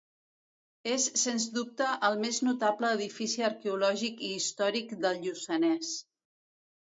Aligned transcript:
És 0.91 1.03
sens 1.23 1.43
dubte 1.57 1.89
el 2.07 2.15
més 2.23 2.39
notable 2.47 2.89
edifici 2.97 3.45
arqueològic 3.49 4.23
i 4.29 4.29
històric 4.39 4.95
del 5.05 5.23
Lluçanès. 5.27 5.93